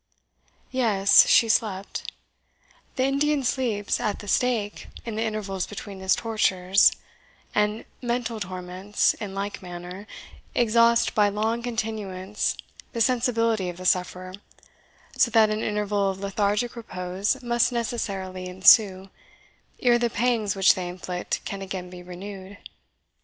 [0.71, 2.11] Yes, she slept.
[2.95, 6.91] The Indian sleeps at the stake in the intervals between his tortures;
[7.53, 10.07] and mental torments, in like manner,
[10.55, 12.57] exhaust by long continuance
[12.93, 14.33] the sensibility of the sufferer,
[15.15, 19.11] so that an interval of lethargic repose must necessarily ensue,
[19.79, 22.57] ere the pangs which they inflict can again be renewed.